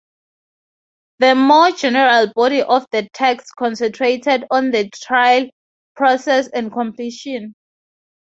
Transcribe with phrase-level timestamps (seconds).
[1.19, 5.45] The more general body of the text concentrated on the trial
[5.95, 7.53] process and completion.